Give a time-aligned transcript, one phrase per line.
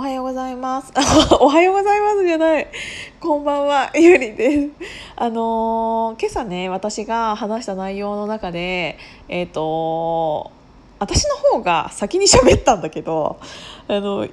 [0.00, 0.94] おはようございます。
[1.40, 2.66] おはようございますじゃない。
[3.20, 4.68] こんばんは、ゆりです。
[5.14, 8.96] あのー今朝ね、私が話した内容の中で、
[9.28, 10.52] えっ、と
[10.98, 13.36] 私の方が先に喋ったんだけど、
[13.88, 14.26] あの、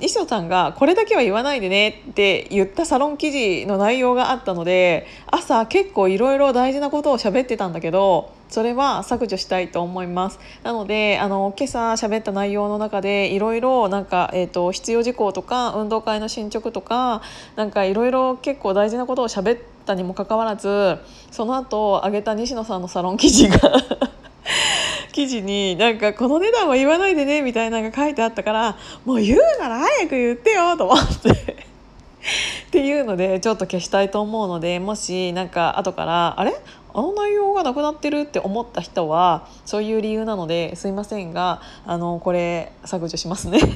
[0.00, 10.38] 西野さんがこれだけは言わないでねって言ったサロン記事の内容があったので朝結構いろいろ大事なことを喋ってたんだけどそれは削除したいと思います。
[10.62, 17.22] なのであの今朝喋った内容の中でいろいろなんか、えー、と必要事項とか運動会の進捗とか
[17.56, 20.98] なんかいろいろ結構大事なことを喋ったにもかかわらず
[21.30, 23.58] その後上げた西野さんのサロン記事が
[25.12, 36.54] 記事になんかこの値段は言わないでねみたいなのが書いてあったからもう言うなら早く言ってよと思ってっていうのでちょっと消したいと思うのでもしなんか後からあれ？
[36.94, 43.58] あの内容がなくなってるって思った人はそういう理由なのですいませんがあのこれ削除しますね。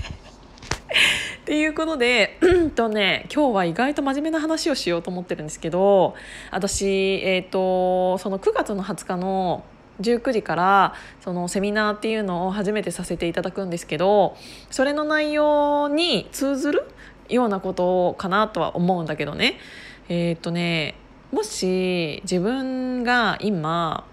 [1.42, 6.14] っていうことで、うんとね、今日は意外と真面目な話をしようと思ってるんですけど
[6.50, 6.86] 私、
[7.22, 9.62] えー、とその9月の20日の
[10.00, 14.36] 19時からそのセミナーっていうのを初めてさせていただくんですけど
[14.70, 16.90] それの内容に通ずる
[17.28, 19.58] ようなことかなとは思うんだけどね
[20.08, 20.96] えっ、とね
[21.36, 24.06] もし自分が今、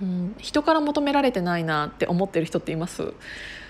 [0.00, 3.12] うん、人から求められてないなって思ってる人っています？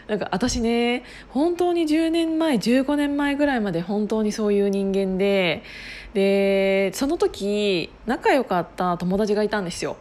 [0.07, 5.63] なんか私ね本当に10年前15年前ぐらいまで本当にそういう人間で
[6.13, 9.97] でその時仲良かった友達がいたんですよ。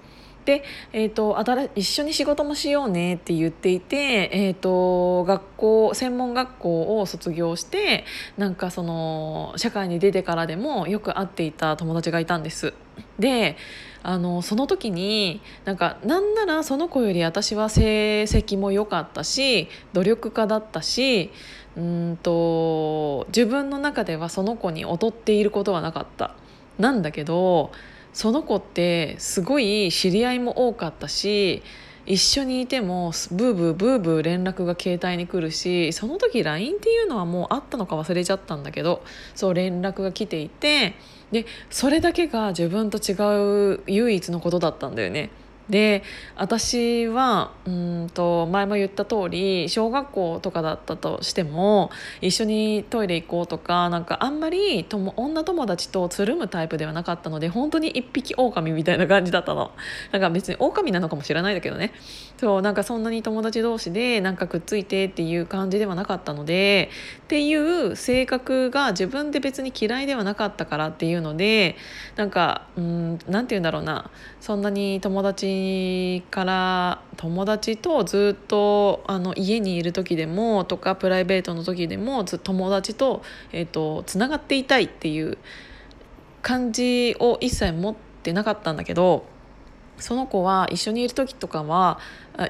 [0.48, 8.06] で、えーと、新一緒に仕事もしようねって言っていて、えーと、学校専門学校を卒業して
[8.38, 12.73] なんかその社会に出てからでもよく会っていた友達がいたんです。
[13.20, 13.58] で
[14.03, 21.30] あのその時になんかなんならその子より私は成績も良かったし努力家だったし
[21.75, 26.36] うんと自分の中ではその子に劣っていることはなかった。
[26.80, 27.72] なんだけど
[28.17, 31.61] その子ってすごい知り合いも多かったし
[32.07, 39.03] 一緒にいてもブーブーブーブー連絡が携帯に来るしその時 LINE っていうのはもうあったのか忘れちゃったんだけど
[39.35, 40.95] そう連絡が来ていて
[41.31, 45.29] でそれだけが自分と違う唯一のことだったんだよね。
[45.69, 46.03] で
[46.35, 51.91] 私はうんと前も言った通り小学校とかだったとしても
[52.22, 59.72] 一緒にトイレ行こうとかなんかあんまりとも女友達とつるむタイプではなかったので本当に一匹狼みたいな感じだったの。
[60.11, 61.91] なんか別に狼なのかもしれないだけどね。
[62.38, 66.89] そうなんかそんなに友達同士でなんかくっついてっていう感じではなかったので
[67.23, 71.75] っていう性格が自分で別に嫌いではなかったからっていうので
[72.16, 74.11] なんかうんなんて言うんだろうな。
[74.39, 75.56] そんなに友達
[76.31, 85.38] から友達とずっとあの家にいる時でもとかプライベートの時でも友達と,、えー、とつながっていたいっていう
[86.41, 89.25] 感じを一切持ってなかったんだけど
[90.00, 92.00] その子は一緒にいる時とかは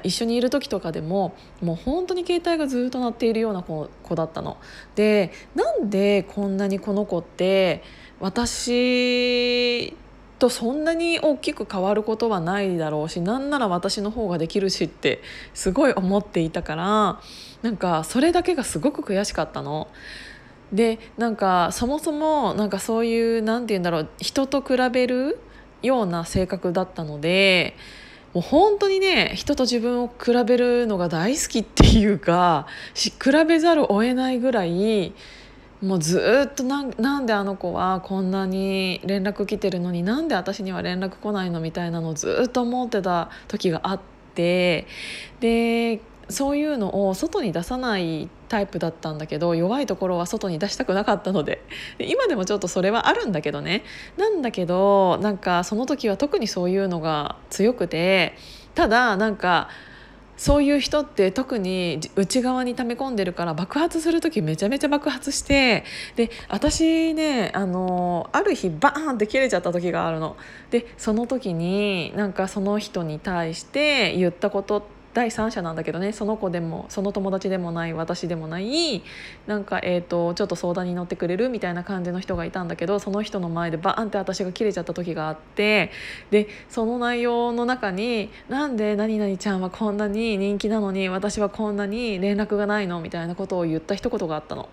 [0.02, 4.58] 一緒にいる時とかでももう本当に携帯がずっと鳴っているような子子だったの。
[4.94, 7.82] でなんでこんなにこの子って
[8.20, 9.96] 私
[10.38, 15.22] とそんなに大きく変わることはないだろうしなんなら私の方ができるしって
[15.54, 17.20] すごい思っていたから
[17.62, 19.88] なんかそれだけがすごく悔しかったの。
[20.72, 25.38] でなんかそもそもなんかそういうなんて言うんだろう人と比べる
[25.82, 27.74] ような性格だったので
[28.34, 33.10] もう本当にね人と自分を比べるのが大好きっていうか比
[33.46, 35.14] べざるを得ないぐらい
[35.82, 44.00] もうずっとなんなんであの子はこんなに連絡来てるのになんで私には連絡来ないのみたいなのをずっと思ってた時があっ
[44.34, 44.86] て
[45.40, 51.62] でそういうのを外に出さないタイプだったんだけど弱いところは外に出したくなかったので
[51.98, 53.84] 今でもちょっとそれはあるんだけどね。
[54.16, 58.34] なんだけどなんかその時は特にそういうのが強くて
[58.74, 59.68] ただなんか
[60.38, 65.84] そういう人って特に内側に溜め込んでるから爆発する時めちゃめちゃ爆発して
[66.16, 70.36] で私ねあのある日バーンって切れちゃった時があるの。
[70.70, 79.02] でその時になんかその人に対して言ったことって第三者なんだけどねその子でもその友達でもない私でもない
[79.48, 85.90] なんか、えーと、ちょっと相談に乗ってくれるみたいな感じの人がいたんだけどその人の前でバーンって私が切れちゃった時があって
[86.30, 94.68] でその内容の中に「なんで何々ちゃんはこんなに人気なのに私はこんなに連絡がないの?」みたいなことを言った一言があったの。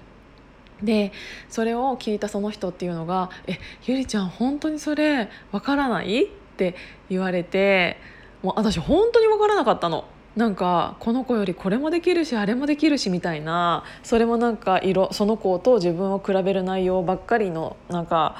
[0.83, 1.11] で
[1.49, 3.57] それを聞いたその人っていうのが「え
[3.87, 6.75] ゆりちゃん本当にそれわからない?」って
[7.09, 7.97] 言われて
[8.43, 10.05] もう私本当に分からなかったの。
[10.35, 18.35] なんかこの子よりこれもできるしあれもできるしみたいなそれもなんか色その子と自分を比べる内容ばっかりのなんか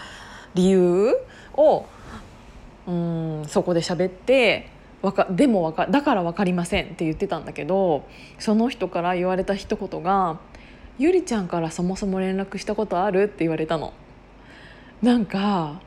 [0.56, 1.16] 理由
[1.54, 1.86] を
[2.88, 4.70] うんそこで喋って
[5.02, 8.06] わかでもわかだから分かりませんって言ってたんだけど
[8.40, 10.40] その人から言われた一言が
[10.98, 13.94] 「ゆりちゃんからそもそも連絡したことある?」って言われたの。
[15.02, 15.80] なんか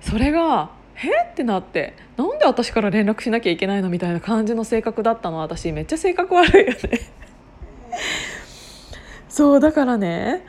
[0.00, 1.94] それがえってなって。
[2.16, 5.38] なんで私から連絡しなきゃいけないのみたいな感じの性格だったの？
[5.38, 7.00] 私めっちゃ性格悪いよね。
[9.28, 10.44] そうだからね。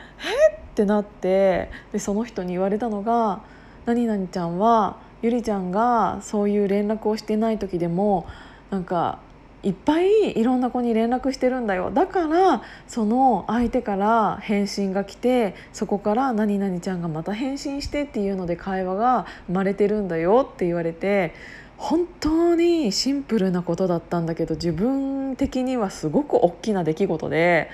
[0.52, 1.72] えってなって。
[1.92, 3.42] でその人に言われたのが
[3.86, 8.28] 「何々ちゃんはゆりちゃんがそういう連絡をしてない時でも
[8.70, 9.20] なんか
[9.66, 21.34] いっぱいいろんな子に連絡してるんだよだからその相手から返信が来てそこから「何々ちゃんがまた返信して」っていうので会話が生まれてるんだよって言われて
[21.78, 27.70] 本当にシンプルなことだったんだけど自分的にはすごく大きな出来事で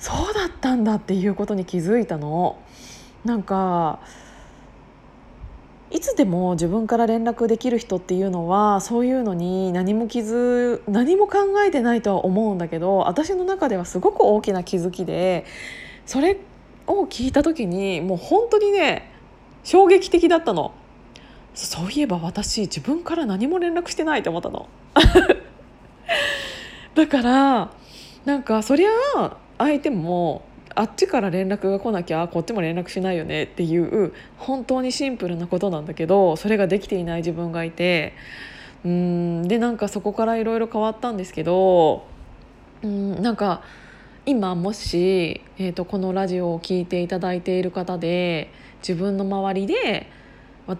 [0.00, 2.58] そうだったんだっていうことに気づいたの。
[3.24, 3.98] なんか
[5.90, 15.46] いつでも自分から連絡できる人っていうのはそういうのに何も気づ何も考えてないとは思うんだけど私の中ではすごく大きな気づきで
[16.04, 16.38] それ
[16.86, 19.10] を聞いた時にもう本当にね
[19.64, 20.74] 衝撃的だったの。
[21.54, 24.68] そういえば私自分から何も連絡してないと思ったの。
[26.94, 27.72] だから
[28.24, 28.90] なんかそりゃ
[29.58, 30.42] 相手も
[30.78, 38.14] あっちから連絡が来なきゃこっちも連絡しないよねっていう本当にシンプルなことなんだけどそれができていない自分がいて
[38.84, 42.06] うんでなんかそこからいろいろ変わったんですけど
[42.84, 43.62] うんなんか
[44.24, 50.08] 今もし、えーと、このラジオを聴いていただいている方で自分の周りで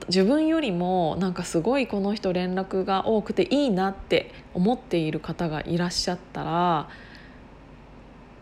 [0.06, 6.88] 自分よりもなんかすごいこの人連絡が多くていいなって思っている方がいらっしゃったら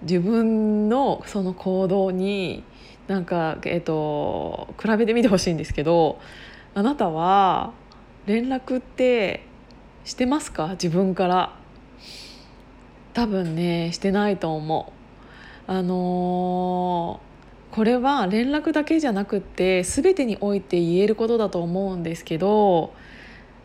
[0.08, 2.64] 自分のその行動に
[3.08, 6.18] なんか、えーと、比べてみてほしいんですけど
[6.74, 7.72] あなたは
[8.26, 9.46] 連絡って
[10.04, 10.70] してますか？
[10.70, 11.56] 自分から。
[13.14, 14.92] 多分ねしてないと思
[15.66, 15.72] う。
[15.72, 22.92] あのー、これは連絡だけじゃなくって全てにおいて言えることだと思うんですけど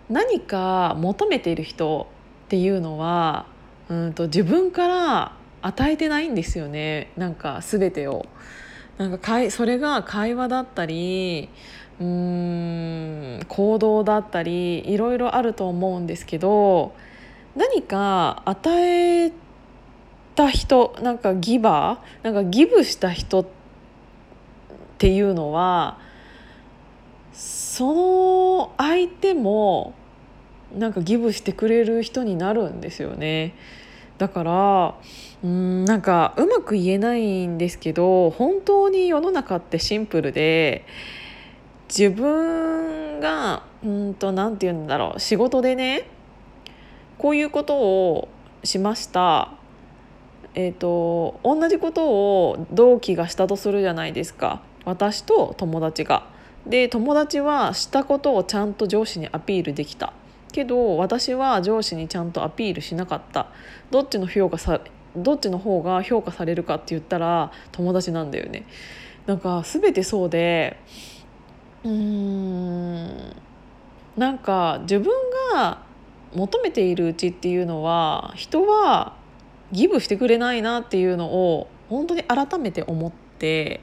[0.09, 2.07] 何か求めている人
[2.45, 3.45] っていうのは
[3.89, 8.25] うんと自分から与えてないんですよねなんか全てを。
[8.97, 11.49] なんかかいそれが会話だったり
[11.99, 12.07] うー
[13.41, 16.93] ん行動だったりいろいろあると思うんですけど
[17.55, 19.31] 何か与え
[20.35, 23.45] た人なんかギバーなんかギブした人っ
[24.97, 25.97] ていうのは
[27.33, 29.95] その相手も
[30.77, 33.55] なんかギブしてくれる人になるんですよね。
[34.21, 34.95] だから
[35.43, 40.85] うんなんかうまく言えないんですけど本当に世の中ってシンプルで
[41.89, 46.07] 自分がうんと何て言うんだろう仕事でね
[47.17, 48.27] こういうことを
[48.63, 49.53] しました。
[50.53, 54.61] えー、と同じことを同期がしたとするじゃないですか。
[54.85, 56.27] 私と友達が。
[56.67, 60.13] で友達はしたことをちゃんと上司にアピールできた。
[60.51, 63.47] けど私は上司にちゃんとアピールしなかった。
[63.89, 64.81] どっちの評価さ
[65.15, 68.65] どっちの方が評価されるかって言ったら友達なんだよね。
[69.25, 70.77] なんか全てそうで
[71.83, 73.35] うーん
[74.17, 75.11] なんか自分
[75.53, 75.79] が
[76.33, 79.15] 求めているうちっていうのは人は
[79.71, 83.81] ギブしてくれないなっていうのを本当に改めて思って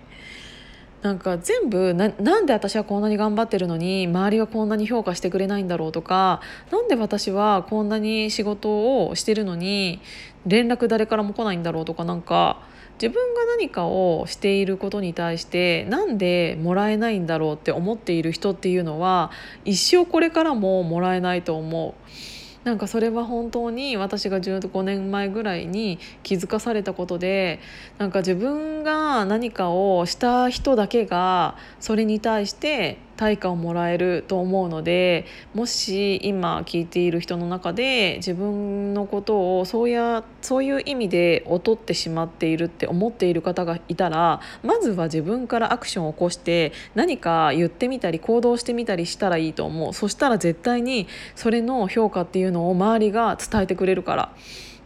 [1.02, 6.40] なんか全部ななんで私はこんなに頑張ってるのに周りはこんなに評価してくれないんだろうとか
[6.72, 10.00] 何で私はこんなに仕事をしてるのに
[10.46, 12.60] 連絡誰からも来ないんだろうとかなんか
[13.00, 19.30] 自分が何かをしていることに対してなんでもらえないんだろうって思っている人っていうのは
[19.64, 22.37] 一生これからももらえないと思う。
[22.68, 27.60] なんかそれは本当に私が15年前ぐらいに気づかされたことで
[27.96, 54.32] なんか自分が何かをした人だけがそれに対して対価をもらえると思うのでもし今聞いている人の中で自分のことをそうやそういう意味で劣ってしまっているって思っている方がいたらまずは自分からアクションを起こして何か言ってみたり行動してみたりしたらいいと思うそしたら絶対にそれの評価っていうのを周りが伝えてくれるから。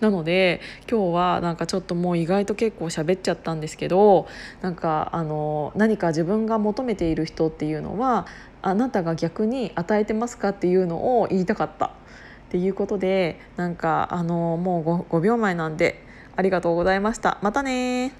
[0.03, 4.27] なので今日はなんかちょっともう意外と結構喋っちゃったんですけど
[4.61, 8.27] なんかあの何か自分が求めている人っていうのは
[8.63, 11.87] あなたが逆に与えてますかっていうのを言いたかった。
[11.87, 11.91] っ
[12.53, 16.05] ていうことでなんかあのもう 5, 5秒前なんで
[16.37, 18.13] ありがとうございましたまたね